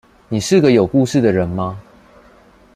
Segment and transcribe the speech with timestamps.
[0.29, 1.79] 你是個有故事的人嗎